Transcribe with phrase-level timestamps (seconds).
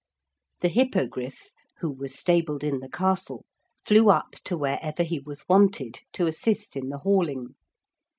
[0.61, 3.45] The Hippogriff, who was stabled in the castle,
[3.85, 7.53] flew up to wherever he was wanted, to assist in the hauling.